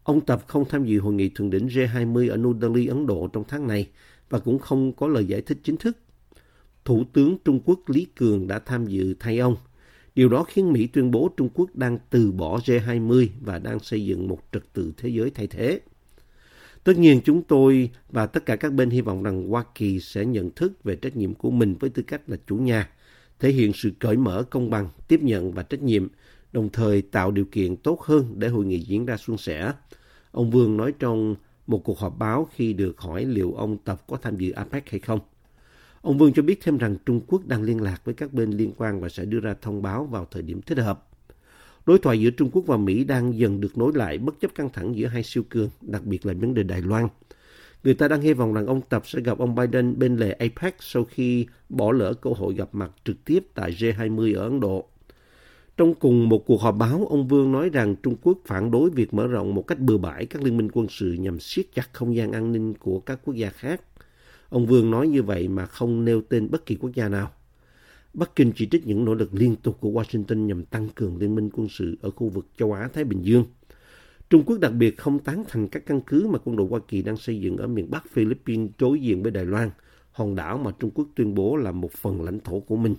Ông 0.03 0.21
Tập 0.21 0.43
không 0.47 0.64
tham 0.69 0.85
dự 0.85 1.00
hội 1.00 1.14
nghị 1.14 1.29
thượng 1.29 1.50
đỉnh 1.50 1.67
G20 1.67 2.31
ở 2.31 2.37
New 2.37 2.61
Delhi, 2.61 2.87
Ấn 2.87 3.07
Độ 3.07 3.29
trong 3.33 3.45
tháng 3.49 3.67
này 3.67 3.88
và 4.31 4.38
cũng 4.38 4.59
không 4.59 4.93
có 4.93 5.09
lời 5.09 5.25
giải 5.25 5.43
thích 5.43 5.59
chính 5.64 5.76
thức. 5.76 5.97
Thủ 6.85 7.05
tướng 7.12 7.37
Trung 7.45 7.61
Quốc 7.64 7.81
Lý 7.87 8.07
Cường 8.17 8.47
đã 8.47 8.59
tham 8.59 8.87
dự 8.87 9.14
thay 9.21 9.38
ông. 9.38 9.57
Điều 10.14 10.29
đó 10.29 10.45
khiến 10.45 10.73
Mỹ 10.73 10.87
tuyên 10.87 11.11
bố 11.11 11.31
Trung 11.37 11.49
Quốc 11.55 11.76
đang 11.76 11.99
từ 12.11 12.33
bỏ 12.33 12.59
G20 12.59 13.29
và 13.41 13.59
đang 13.59 13.79
xây 13.79 14.05
dựng 14.05 14.29
một 14.29 14.38
trật 14.53 14.73
tự 14.73 14.93
thế 14.97 15.09
giới 15.09 15.31
thay 15.31 15.47
thế. 15.47 15.81
Tất 16.85 16.99
nhiên 16.99 17.21
chúng 17.25 17.43
tôi 17.43 17.91
và 18.09 18.26
tất 18.26 18.47
cả 18.47 18.57
các 18.57 18.73
bên 18.73 18.91
hy 18.91 19.00
vọng 19.00 19.23
rằng 19.23 19.49
Hoa 19.49 19.64
Kỳ 19.75 20.00
sẽ 20.00 20.25
nhận 20.25 20.50
thức 20.50 20.85
về 20.85 20.97
trách 20.97 21.17
nhiệm 21.17 21.35
của 21.35 21.50
mình 21.50 21.75
với 21.81 21.91
tư 21.91 22.03
cách 22.03 22.23
là 22.26 22.37
chủ 22.47 22.57
nhà, 22.57 22.91
thể 23.38 23.53
hiện 23.53 23.73
sự 23.73 23.93
cởi 23.99 24.17
mở 24.17 24.43
công 24.43 24.71
bằng, 24.71 24.88
tiếp 25.09 25.23
nhận 25.23 25.53
và 25.53 25.62
trách 25.62 25.83
nhiệm, 25.83 26.09
đồng 26.53 26.69
thời 26.69 27.03
tạo 27.03 27.31
điều 27.31 27.45
kiện 27.45 27.76
tốt 27.76 28.03
hơn 28.03 28.35
để 28.37 28.49
hội 28.49 28.64
nghị 28.64 28.79
diễn 28.79 29.07
ra 29.07 29.17
suôn 29.17 29.37
sẻ. 29.37 29.73
Ông 30.31 30.50
Vương 30.50 30.76
nói 30.76 30.93
trong 30.99 31.35
một 31.67 31.85
cuộc 31.85 31.99
họp 31.99 32.19
báo 32.19 32.49
khi 32.55 32.73
được 32.73 32.99
hỏi 32.99 33.25
liệu 33.25 33.53
ông 33.53 33.79
Tập 33.79 34.03
có 34.07 34.17
tham 34.17 34.37
dự 34.37 34.50
APEC 34.50 34.91
hay 34.91 35.00
không. 35.00 35.21
Ông 36.05 36.19
Vương 36.19 36.33
cho 36.33 36.43
biết 36.43 36.61
thêm 36.63 36.79
rằng 36.79 36.97
Trung 37.07 37.21
Quốc 37.27 37.47
đang 37.47 37.63
liên 37.63 37.83
lạc 37.83 38.05
với 38.05 38.15
các 38.15 38.33
bên 38.33 38.51
liên 38.51 38.73
quan 38.77 39.01
và 39.01 39.09
sẽ 39.09 39.25
đưa 39.25 39.41
ra 39.41 39.55
thông 39.63 39.83
báo 39.83 40.05
vào 40.05 40.27
thời 40.31 40.43
điểm 40.43 40.63
thích 40.63 40.79
hợp. 40.79 41.09
Đối 41.87 41.99
thoại 41.99 42.21
giữa 42.21 42.31
Trung 42.31 42.51
Quốc 42.53 42.63
và 42.67 42.77
Mỹ 42.77 43.05
đang 43.05 43.39
dần 43.39 43.61
được 43.61 43.79
nối 43.79 43.93
lại 43.95 44.19
bất 44.19 44.41
chấp 44.41 44.55
căng 44.55 44.69
thẳng 44.69 44.97
giữa 44.97 45.07
hai 45.07 45.23
siêu 45.23 45.43
cường, 45.49 45.71
đặc 45.81 46.05
biệt 46.05 46.27
là 46.27 46.35
vấn 46.35 46.55
đề 46.55 46.63
Đài 46.63 46.83
Loan. 46.83 47.09
Người 47.85 47.95
ta 47.95 48.09
đang 48.09 48.21
hy 48.21 48.33
vọng 48.33 48.55
rằng 48.55 48.67
ông 48.67 48.81
Tập 48.89 49.03
sẽ 49.07 49.21
gặp 49.21 49.39
ông 49.39 49.55
Biden 49.55 49.99
bên 49.99 50.17
lề 50.17 50.33
APEC 50.33 50.77
sau 50.81 51.05
khi 51.05 51.47
bỏ 51.69 51.93
lỡ 51.93 52.15
cơ 52.15 52.31
hội 52.37 52.55
gặp 52.55 52.69
mặt 52.73 52.91
trực 53.05 53.25
tiếp 53.25 53.45
tại 53.55 53.73
G20 53.73 54.39
ở 54.39 54.43
Ấn 54.43 54.61
Độ. 54.61 54.89
Trong 55.77 55.95
cùng 55.95 56.29
một 56.29 56.47
cuộc 56.47 56.61
họp 56.61 56.77
báo, 56.77 57.07
ông 57.11 57.29
Vương 57.29 57.53
nói 57.53 57.69
rằng 57.69 57.97
Trung 58.03 58.17
Quốc 58.23 58.39
phản 58.47 58.71
đối 58.71 58.91
việc 58.91 59.15
mở 59.15 59.27
rộng 59.27 59.55
một 59.55 59.67
cách 59.67 59.79
bừa 59.79 59.99
bãi 59.99 60.27
các 60.27 60.43
liên 60.43 60.57
minh 60.57 60.69
quân 60.73 60.87
sự 60.91 61.13
nhằm 61.13 61.41
siết 61.41 61.67
chặt 61.75 61.89
không 61.93 62.17
gian 62.17 62.33
an 62.33 62.53
ninh 62.53 62.75
của 62.75 63.01
các 63.01 63.21
quốc 63.25 63.35
gia 63.35 63.51
khác. 63.51 63.81
Ông 64.49 64.67
Vương 64.67 64.91
nói 64.91 65.09
như 65.09 65.23
vậy 65.23 65.49
mà 65.49 65.67
không 65.67 66.05
nêu 66.05 66.23
tên 66.29 66.51
bất 66.51 66.67
kỳ 66.67 66.75
quốc 66.75 66.91
gia 66.95 67.09
nào. 67.09 67.31
Bắc 68.15 68.37
Kinh 68.37 68.53
chỉ 68.57 68.67
trích 68.67 68.87
những 68.87 69.05
nỗ 69.05 69.15
lực 69.15 69.35
liên 69.35 69.57
tục 69.57 69.77
của 69.81 69.91
Washington 69.91 70.47
nhằm 70.47 70.65
tăng 70.65 70.89
cường 70.89 71.17
liên 71.17 71.35
minh 71.35 71.51
quân 71.53 71.69
sự 71.69 71.97
ở 72.03 72.11
khu 72.11 72.29
vực 72.29 72.47
châu 72.59 72.73
Á-Thái 72.73 73.05
Bình 73.05 73.23
Dương. 73.23 73.45
Trung 74.31 74.43
Quốc 74.47 74.61
đặc 74.61 74.73
biệt 74.73 74.99
không 74.99 75.19
tán 75.19 75.45
thành 75.49 75.69
các 75.69 75.87
căn 75.87 76.01
cứ 76.01 76.27
mà 76.27 76.39
quân 76.45 76.57
đội 76.57 76.67
Hoa 76.71 76.81
Kỳ 76.89 77.03
đang 77.03 77.17
xây 77.17 77.41
dựng 77.41 77.57
ở 77.57 77.67
miền 77.67 77.91
Bắc 77.91 78.11
Philippines 78.11 78.71
đối 78.79 79.01
diện 79.01 79.23
với 79.23 79.33
Đài 79.33 79.45
Loan, 79.45 79.71
hòn 80.13 80.35
đảo 80.35 80.59
mà 80.59 80.71
Trung 80.79 80.91
Quốc 80.95 81.09
tuyên 81.15 81.35
bố 81.35 81.57
là 81.57 81.73
một 81.73 81.93
phần 81.93 82.23
lãnh 82.23 82.41
thổ 82.41 82.61
của 82.61 82.77
mình. 82.77 82.95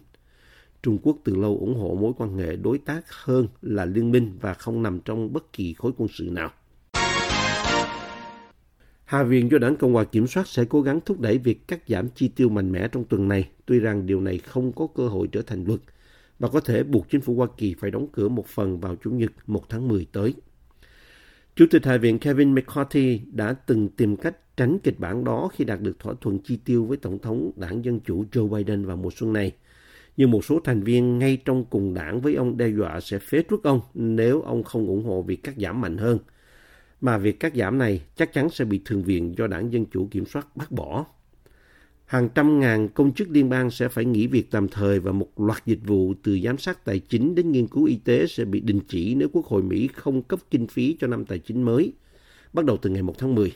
Trung 0.84 0.98
Quốc 1.04 1.18
từ 1.24 1.36
lâu 1.36 1.58
ủng 1.58 1.76
hộ 1.76 1.96
mối 1.96 2.14
quan 2.18 2.38
hệ 2.38 2.56
đối 2.56 2.78
tác 2.78 3.12
hơn 3.12 3.48
là 3.62 3.86
liên 3.86 4.12
minh 4.12 4.38
và 4.42 4.54
không 4.54 4.84
nằm 4.84 5.00
trong 5.00 5.34
bất 5.34 5.54
kỳ 5.54 5.74
khối 5.74 5.92
quân 5.98 6.10
sự 6.14 6.30
nào. 6.32 6.52
Hạ 9.06 9.24
viện 9.24 9.52
do 9.52 9.58
đảng 9.58 9.76
Cộng 9.76 9.94
hòa 9.94 10.04
kiểm 10.04 10.28
soát 10.28 10.48
sẽ 10.48 10.66
cố 10.70 10.82
gắng 10.82 11.00
thúc 11.06 11.20
đẩy 11.20 11.38
việc 11.38 11.68
cắt 11.68 11.80
giảm 11.88 12.10
chi 12.10 12.28
tiêu 12.28 12.50
mạnh 12.50 12.72
mẽ 12.72 12.88
trong 12.88 13.04
tuần 13.04 13.28
này, 13.28 13.50
tuy 13.66 13.80
rằng 13.80 14.06
điều 14.06 14.22
này 14.22 14.38
không 14.38 14.72
có 14.72 14.88
cơ 14.96 15.08
hội 15.08 15.28
trở 15.32 15.42
thành 15.42 15.64
luật 15.68 15.80
và 16.40 16.50
có 16.50 16.60
thể 16.60 16.84
buộc 16.84 17.10
chính 17.10 17.22
phủ 17.22 17.36
Hoa 17.36 17.48
Kỳ 17.58 17.76
phải 17.80 17.92
đóng 17.92 18.08
cửa 18.12 18.30
một 18.30 18.48
phần 18.48 18.80
vào 18.80 18.96
Chủ 19.04 19.12
nhật 19.12 19.32
1 19.48 19.70
tháng 19.70 19.88
10 19.88 20.06
tới. 20.12 20.34
Chủ 21.56 21.66
tịch 21.72 21.86
Hạ 21.86 21.98
viện 21.98 22.20
Kevin 22.20 22.56
McCarthy 22.56 23.22
đã 23.32 23.54
từng 23.54 23.90
tìm 23.90 24.16
cách 24.16 24.58
tránh 24.58 24.80
kịch 24.80 25.00
bản 25.00 25.24
đó 25.24 25.50
khi 25.54 25.66
đạt 25.66 25.82
được 25.82 26.00
thỏa 26.00 26.14
thuận 26.22 26.40
chi 26.40 26.58
tiêu 26.66 26.86
với 26.86 26.98
Tổng 26.98 27.20
thống 27.20 27.52
đảng 27.56 27.86
Dân 27.86 28.00
Chủ 28.00 28.26
Joe 28.32 28.50
Biden 28.50 28.86
vào 28.86 28.98
mùa 28.98 29.12
xuân 29.16 29.34
này. 29.34 29.52
Nhưng 30.18 30.32
một 30.32 30.46
số 30.46 30.60
thành 30.64 30.84
viên 30.84 31.20
ngay 31.20 31.38
trong 31.46 31.66
cùng 31.66 31.94
đảng 31.94 32.22
với 32.22 32.36
ông 32.36 32.58
đe 32.58 32.68
dọa 32.68 33.00
sẽ 33.00 33.20
phế 33.20 33.44
truất 33.50 33.60
ông 33.64 33.82
nếu 33.94 34.42
ông 34.42 34.64
không 34.64 34.88
ủng 34.88 35.04
hộ 35.04 35.22
việc 35.22 35.44
cắt 35.44 35.56
giảm 35.58 35.82
mạnh 35.82 35.98
hơn– 35.98 36.20
mà 37.02 37.18
việc 37.18 37.40
cắt 37.40 37.54
giảm 37.56 37.78
này 37.78 38.02
chắc 38.16 38.34
chắn 38.34 38.50
sẽ 38.50 38.66
bị 38.66 38.82
Thượng 38.86 39.04
viện 39.04 39.36
do 39.38 39.48
đảng 39.48 39.74
Dân 39.74 39.86
Chủ 39.86 40.08
kiểm 40.12 40.26
soát 40.26 40.56
bác 40.56 40.72
bỏ. 40.72 41.06
Hàng 42.06 42.30
trăm 42.36 42.60
ngàn 42.60 42.90
công 42.90 43.14
chức 43.14 43.30
liên 43.30 43.50
bang 43.50 43.72
sẽ 43.72 43.88
phải 43.88 44.06
nghỉ 44.06 44.28
việc 44.28 44.52
tạm 44.52 44.68
thời 44.68 45.00
và 45.00 45.12
một 45.12 45.40
loạt 45.40 45.66
dịch 45.66 45.80
vụ 45.86 46.14
từ 46.24 46.40
giám 46.44 46.58
sát 46.58 46.86
tài 46.86 47.00
chính 47.00 47.36
đến 47.36 47.52
nghiên 47.52 47.68
cứu 47.68 47.86
y 47.86 47.96
tế 47.96 48.28
sẽ 48.28 48.46
bị 48.46 48.60
đình 48.60 48.80
chỉ 48.88 49.16
nếu 49.16 49.30
Quốc 49.30 49.46
hội 49.46 49.64
Mỹ 49.64 49.90
không 49.94 50.22
cấp 50.22 50.40
kinh 50.52 50.68
phí 50.68 50.98
cho 51.00 51.08
năm 51.08 51.26
tài 51.26 51.40
chính 51.40 51.64
mới, 51.64 51.94
bắt 52.54 52.66
đầu 52.66 52.78
từ 52.78 52.90
ngày 52.90 53.02
1 53.02 53.18
tháng 53.18 53.36
10. 53.36 53.52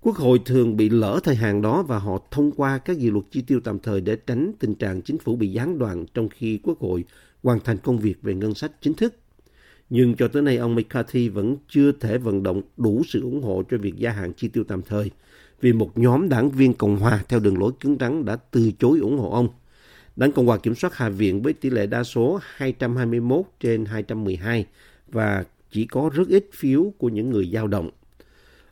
Quốc 0.00 0.16
hội 0.16 0.40
thường 0.44 0.76
bị 0.76 0.88
lỡ 0.88 1.20
thời 1.24 1.34
hạn 1.34 1.62
đó 1.62 1.82
và 1.82 1.98
họ 1.98 2.18
thông 2.30 2.52
qua 2.52 2.78
các 2.78 2.98
dự 2.98 3.10
luật 3.10 3.24
chi 3.30 3.42
tiêu 3.42 3.60
tạm 3.64 3.78
thời 3.78 4.00
để 4.00 4.16
tránh 4.16 4.52
tình 4.58 4.74
trạng 4.74 5.02
chính 5.02 5.18
phủ 5.18 5.36
bị 5.36 5.48
gián 5.48 5.78
đoạn 5.78 6.06
trong 6.14 6.28
khi 6.28 6.60
Quốc 6.62 6.78
hội 6.78 7.04
hoàn 7.42 7.60
thành 7.60 7.78
công 7.78 7.98
việc 7.98 8.22
về 8.22 8.34
ngân 8.34 8.54
sách 8.54 8.72
chính 8.80 8.94
thức. 8.94 9.14
Nhưng 9.90 10.14
cho 10.14 10.28
tới 10.28 10.42
nay, 10.42 10.56
ông 10.56 10.74
McCarthy 10.74 11.28
vẫn 11.28 11.56
chưa 11.68 11.92
thể 11.92 12.18
vận 12.18 12.42
động 12.42 12.62
đủ 12.76 13.02
sự 13.06 13.22
ủng 13.22 13.42
hộ 13.42 13.62
cho 13.70 13.78
việc 13.78 13.96
gia 13.96 14.10
hạn 14.10 14.32
chi 14.32 14.48
tiêu 14.48 14.64
tạm 14.64 14.82
thời, 14.82 15.10
vì 15.60 15.72
một 15.72 15.98
nhóm 15.98 16.28
đảng 16.28 16.50
viên 16.50 16.74
Cộng 16.74 16.96
hòa 16.96 17.24
theo 17.28 17.40
đường 17.40 17.58
lối 17.58 17.72
cứng 17.80 17.96
rắn 18.00 18.24
đã 18.24 18.36
từ 18.36 18.70
chối 18.78 18.98
ủng 18.98 19.18
hộ 19.18 19.30
ông. 19.30 19.48
Đảng 20.16 20.32
Cộng 20.32 20.46
hòa 20.46 20.58
kiểm 20.58 20.74
soát 20.74 20.94
Hạ 20.94 21.08
viện 21.08 21.42
với 21.42 21.52
tỷ 21.52 21.70
lệ 21.70 21.86
đa 21.86 22.04
số 22.04 22.40
221 22.42 23.44
trên 23.60 23.84
212 23.84 24.66
và 25.08 25.44
chỉ 25.70 25.84
có 25.86 26.10
rất 26.14 26.28
ít 26.28 26.48
phiếu 26.52 26.92
của 26.98 27.08
những 27.08 27.30
người 27.30 27.50
dao 27.52 27.66
động. 27.66 27.90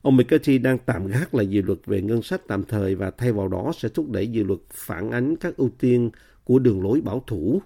Ông 0.03 0.17
McCarthy 0.17 0.59
đang 0.59 0.79
tạm 0.79 1.07
gác 1.07 1.35
lại 1.35 1.47
dự 1.47 1.63
luật 1.63 1.79
về 1.87 2.03
ngân 2.03 2.23
sách 2.23 2.41
tạm 2.47 2.65
thời 2.65 2.95
và 2.95 3.11
thay 3.11 3.33
vào 3.33 3.49
đó 3.49 3.73
sẽ 3.79 3.89
thúc 3.89 4.11
đẩy 4.11 4.27
dự 4.27 4.45
luật 4.45 4.61
phản 4.73 5.11
ánh 5.11 5.37
các 5.37 5.57
ưu 5.57 5.71
tiên 5.79 6.11
của 6.45 6.59
đường 6.59 6.83
lối 6.83 7.01
bảo 7.01 7.25
thủ 7.27 7.63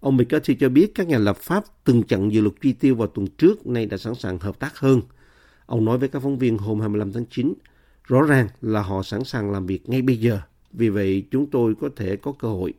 Ông 0.00 0.16
McCarthy 0.16 0.54
cho 0.54 0.68
biết 0.68 0.94
các 0.94 1.08
nhà 1.08 1.18
lập 1.18 1.36
pháp 1.36 1.64
từng 1.84 2.02
chặn 2.02 2.32
dự 2.32 2.40
luật 2.40 2.54
chi 2.60 2.72
tiêu 2.72 2.94
vào 2.94 3.08
tuần 3.08 3.26
trước 3.26 3.66
nay 3.66 3.86
đã 3.86 3.96
sẵn 3.96 4.14
sàng 4.14 4.38
hợp 4.38 4.58
tác 4.58 4.78
hơn. 4.78 5.00
Ông 5.66 5.84
nói 5.84 5.98
với 5.98 6.08
các 6.08 6.22
phóng 6.22 6.38
viên 6.38 6.58
hôm 6.58 6.80
25 6.80 7.12
tháng 7.12 7.24
9, 7.30 7.54
rõ 8.04 8.22
ràng 8.22 8.48
là 8.62 8.82
họ 8.82 9.02
sẵn 9.02 9.24
sàng 9.24 9.50
làm 9.50 9.66
việc 9.66 9.88
ngay 9.88 10.02
bây 10.02 10.16
giờ, 10.16 10.40
vì 10.72 10.88
vậy 10.88 11.24
chúng 11.30 11.46
tôi 11.46 11.74
có 11.80 11.88
thể 11.96 12.16
có 12.16 12.32
cơ 12.32 12.48
hội. 12.48 12.74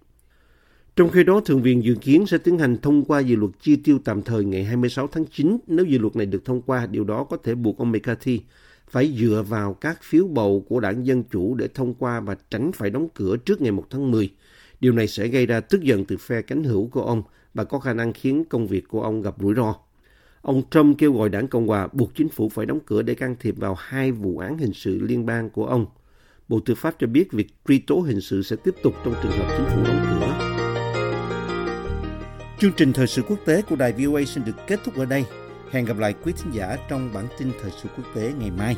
Trong 0.96 1.10
khi 1.10 1.24
đó, 1.24 1.42
Thượng 1.46 1.62
viện 1.62 1.84
dự 1.84 1.96
kiến 1.96 2.26
sẽ 2.26 2.38
tiến 2.38 2.60
hành 2.60 2.78
thông 2.82 3.04
qua 3.04 3.20
dự 3.20 3.36
luật 3.36 3.52
chi 3.62 3.76
tiêu 3.76 4.00
tạm 4.04 4.22
thời 4.22 4.46
ngày 4.46 4.64
26 4.64 5.08
tháng 5.08 5.26
9. 5.26 5.58
Nếu 5.68 5.86
dự 5.86 5.98
luật 5.98 6.16
này 6.16 6.26
được 6.26 6.46
thông 6.46 6.62
qua, 6.62 6.86
điều 6.86 7.04
đó 7.04 7.24
có 7.24 7.38
thể 7.44 7.56
buộc 7.56 7.78
ông 7.78 7.92
McCarthy 7.92 8.42
phải 8.90 9.16
dựa 9.20 9.44
vào 9.48 9.74
các 9.74 10.04
phiếu 10.04 10.28
bầu 10.28 10.66
của 10.70 10.80
đảng 10.80 11.06
Dân 11.06 11.24
Chủ 11.24 11.56
để 11.56 11.68
thông 11.68 11.94
qua 11.94 12.20
và 12.20 12.36
tránh 12.50 12.72
phải 12.72 12.90
đóng 12.90 13.08
cửa 13.14 13.38
trước 13.38 13.62
ngày 13.62 13.72
1 13.72 13.86
tháng 13.90 14.12
10 14.12 14.30
Điều 14.80 14.94
này 14.94 15.08
sẽ 15.08 15.28
gây 15.28 15.46
ra 15.46 15.60
tức 15.60 15.82
giận 15.82 16.06
từ 16.06 16.18
phe 16.18 16.42
cánh 16.42 16.64
hữu 16.64 16.88
của 16.88 17.02
ông 17.02 17.24
và 17.54 17.64
có 17.64 17.80
khả 17.80 17.94
năng 17.94 18.14
khiến 18.14 18.44
công 18.50 18.68
việc 18.68 18.88
của 18.88 19.02
ông 19.02 19.22
gặp 19.22 19.36
rủi 19.40 19.56
ro. 19.56 19.76
Ông 20.42 20.64
Trump 20.72 20.98
kêu 20.98 21.14
gọi 21.14 21.30
đảng 21.30 21.48
Cộng 21.48 21.68
hòa 21.68 21.88
buộc 21.94 22.16
chính 22.16 22.30
phủ 22.30 22.50
phải 22.50 22.66
đóng 22.66 22.80
cửa 22.86 23.02
để 23.02 23.16
can 23.16 23.36
thiệp 23.40 23.56
vào 23.58 23.76
hai 23.80 24.12
vụ 24.12 24.38
án 24.38 24.58
hình 24.58 24.74
sự 24.74 25.00
liên 25.02 25.26
bang 25.26 25.50
của 25.50 25.66
ông. 25.66 25.86
Bộ 26.48 26.60
Tư 26.60 26.76
pháp 26.76 26.96
cho 27.00 27.08
biết 27.08 27.32
việc 27.32 27.48
truy 27.68 27.80
tố 27.80 28.00
hình 28.00 28.22
sự 28.22 28.42
sẽ 28.42 28.56
tiếp 28.64 28.76
tục 28.84 28.94
trong 29.06 29.14
trường 29.24 29.32
hợp 29.32 29.56
chính 29.58 29.68
phủ 29.76 29.84
đóng 29.84 30.06
cửa. 30.10 30.20
Chương 32.60 32.72
trình 32.78 32.94
thời 32.94 33.08
sự 33.08 33.22
quốc 33.22 33.40
tế 33.46 33.62
của 33.62 33.76
đài 33.76 33.94
VOA 33.94 34.24
xin 34.26 34.46
được 34.46 34.56
kết 34.68 34.80
thúc 34.86 34.96
ở 34.96 35.06
đây. 35.06 35.26
Hẹn 35.72 35.86
gặp 35.86 35.98
lại 35.98 36.14
quý 36.24 36.34
thính 36.38 36.54
giả 36.54 36.78
trong 36.90 37.14
bản 37.14 37.26
tin 37.40 37.52
thời 37.62 37.72
sự 37.72 37.90
quốc 37.98 38.06
tế 38.16 38.34
ngày 38.40 38.52
mai. 38.52 38.78